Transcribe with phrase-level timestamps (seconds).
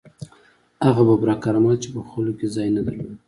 [0.85, 3.17] هغه ببرک کارمل چې په خلکو کې ځای نه درلود.